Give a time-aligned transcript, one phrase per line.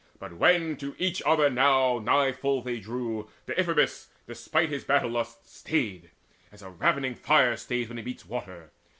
[0.17, 1.99] But when to each other now
[2.31, 6.09] full nigh they drew, Deiphobus, despite his battle lust, Stayed,
[6.51, 8.71] as a ravening fire stays when it meets Water.